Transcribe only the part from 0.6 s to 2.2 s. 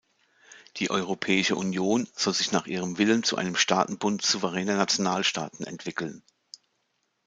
Die Europäische Union